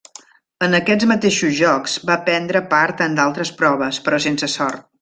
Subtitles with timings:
[0.67, 4.87] En aquests mateixos Jocs va prendre part en altres proves, però sense sort.